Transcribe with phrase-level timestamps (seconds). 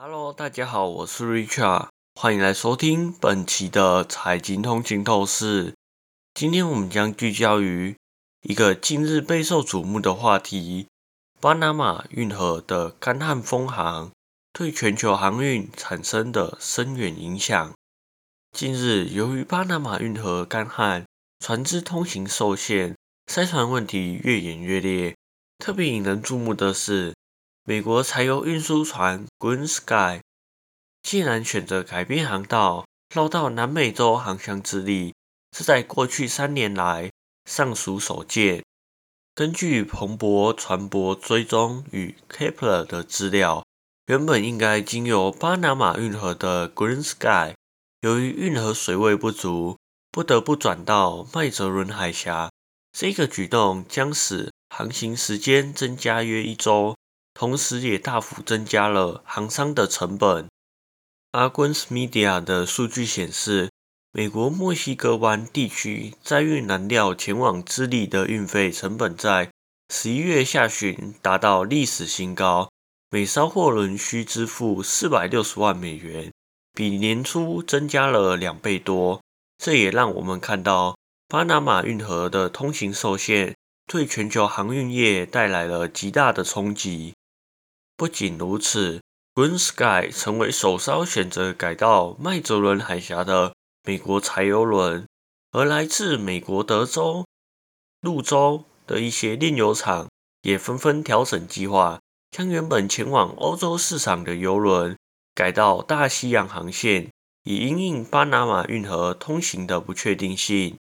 [0.00, 5.74] Hello，大家好，我是 Richard，欢迎来收听本期的财经通勤透视。
[6.34, 7.96] 今天我们将聚焦于
[8.42, 10.86] 一个近日备受瞩目的话题——
[11.42, 14.12] 巴拿马运河的干旱封航
[14.52, 17.74] 对全球航运产生的深远影响。
[18.52, 21.06] 近日，由于巴拿马运河干旱，
[21.40, 22.94] 船只通行受限，
[23.26, 25.16] 塞船问题越演越烈。
[25.58, 27.17] 特别引人注目的是。
[27.68, 30.22] 美国柴油运输船 Green Sky
[31.02, 35.12] 竟然选择改变航道，绕到南美洲航向之力，
[35.54, 37.10] 是在过去三年来
[37.44, 38.64] 尚属首见。
[39.34, 43.62] 根据彭博船舶追踪与 Kepler 的资料，
[44.06, 47.54] 原本应该经由巴拿马运河的 Green Sky，
[48.00, 49.76] 由于运河水位不足，
[50.10, 52.50] 不得不转到麦哲伦海峡。
[52.96, 56.96] 这个举动将使航行时间增加约一周。
[57.38, 60.48] 同时，也大幅增加了航商的成本。
[61.30, 63.70] Argus Media 的数据显示，
[64.10, 69.52] 美国墨西哥湾地区载运燃料前往智利的运费成本在
[69.94, 72.72] 十一月下旬达到历史新高，
[73.08, 76.32] 每艘货轮需支付四百六十万美元，
[76.72, 79.22] 比年初增加了两倍多。
[79.58, 80.96] 这也让我们看到，
[81.28, 83.54] 巴拿马运河的通行受限，
[83.86, 87.14] 对全球航运业带来了极大的冲击。
[87.98, 89.02] 不仅如此
[89.34, 95.04] ，Green Sky 成为首艘选择改道麦哲伦海峡的美国柴油轮，
[95.50, 97.26] 而来自美国德州、
[98.00, 100.08] 路州的一些炼油厂
[100.42, 101.98] 也纷纷调整计划，
[102.30, 104.96] 将原本前往欧洲市场的油轮
[105.34, 107.10] 改到大西洋航线，
[107.42, 110.76] 以因应巴拿马运河通行的不确定性。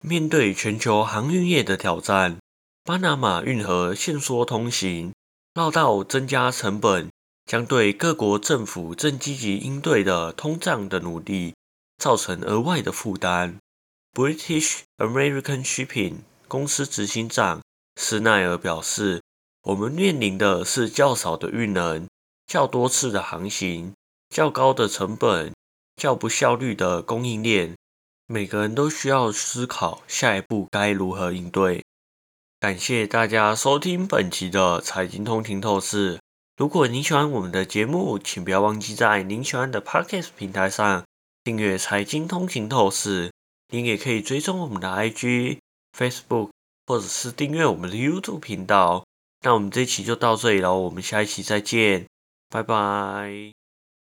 [0.00, 2.38] 面对全球航运业的挑战，
[2.84, 5.12] 巴拿马运河限缩通行。
[5.54, 7.08] 绕道增加成本，
[7.46, 11.54] 将对各国政府正积极应对的通胀的努力
[11.96, 13.58] 造成额外的负担。
[14.12, 16.16] British American Shipping
[16.48, 17.62] 公司执行长
[17.94, 19.22] 斯奈尔表示
[19.62, 22.08] ：“我们面临的是较少的运能、
[22.48, 23.94] 较多次的航行、
[24.30, 25.54] 较高的成本、
[25.94, 27.76] 较不效率的供应链。
[28.26, 31.84] 每个人都需要思考下一步该如何应对。”
[32.60, 36.18] 感谢大家收听本期的财经通勤透视。
[36.56, 41.04] 如果您喜欢我们的节目，请不要忘记在您喜欢的 Podcast 平台上
[41.42, 43.30] 订阅财经通勤透视。
[43.72, 45.58] 您也可以追踪我们的 IG、
[45.98, 46.50] Facebook，
[46.86, 49.04] 或者是订阅我们的 YouTube 频道。
[49.42, 52.06] 那我们这期就到这里了，我们下一期再见，
[52.48, 53.63] 拜拜。